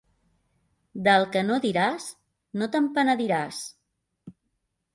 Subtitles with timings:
[1.07, 2.09] Del que no diràs,
[2.63, 3.63] no te'n penediràs.